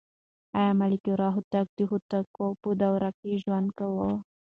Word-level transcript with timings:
آیا 0.57 0.71
ملکیار 0.81 1.21
هوتک 1.35 1.67
د 1.77 1.79
هوتکو 1.89 2.45
په 2.61 2.69
دوره 2.81 3.09
کې 3.19 3.31
ژوند 3.43 3.67
کاوه؟ 3.77 4.07